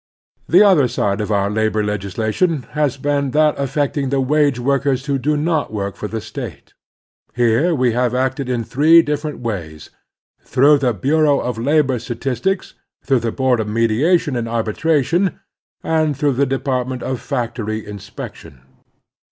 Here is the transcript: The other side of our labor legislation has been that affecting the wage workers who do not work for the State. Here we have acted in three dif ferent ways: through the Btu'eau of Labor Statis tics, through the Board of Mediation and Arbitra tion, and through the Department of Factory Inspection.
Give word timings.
The 0.49 0.63
other 0.63 0.87
side 0.87 1.21
of 1.21 1.31
our 1.31 1.51
labor 1.51 1.83
legislation 1.83 2.63
has 2.71 2.97
been 2.97 3.29
that 3.37 3.53
affecting 3.59 4.09
the 4.09 4.19
wage 4.19 4.59
workers 4.59 5.05
who 5.05 5.19
do 5.19 5.37
not 5.37 5.71
work 5.71 5.95
for 5.95 6.07
the 6.07 6.19
State. 6.19 6.73
Here 7.35 7.75
we 7.75 7.91
have 7.91 8.15
acted 8.15 8.49
in 8.49 8.63
three 8.63 9.03
dif 9.03 9.21
ferent 9.21 9.41
ways: 9.41 9.91
through 10.43 10.79
the 10.79 10.95
Btu'eau 10.95 11.39
of 11.43 11.59
Labor 11.59 11.99
Statis 11.99 12.41
tics, 12.41 12.73
through 13.03 13.19
the 13.19 13.31
Board 13.31 13.59
of 13.59 13.67
Mediation 13.67 14.35
and 14.35 14.47
Arbitra 14.47 15.03
tion, 15.03 15.39
and 15.83 16.17
through 16.17 16.33
the 16.33 16.47
Department 16.47 17.03
of 17.03 17.21
Factory 17.21 17.85
Inspection. 17.85 18.61